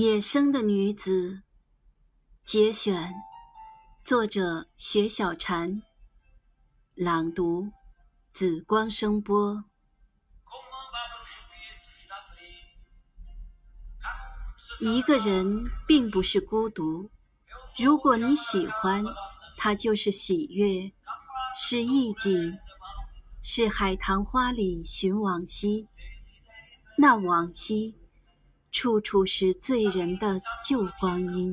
[0.00, 1.42] 野生的女子，
[2.44, 3.12] 节选，
[4.04, 5.82] 作者：雪小禅，
[6.94, 7.72] 朗读：
[8.30, 9.64] 紫光声波。
[14.78, 17.10] 一个人并不是孤独，
[17.76, 19.04] 如果你喜欢，
[19.56, 20.92] 它就是喜悦，
[21.52, 22.56] 是意境，
[23.42, 25.88] 是海棠花里寻往昔，
[26.96, 27.97] 那往昔。
[28.80, 31.52] 处处是醉人的旧光阴。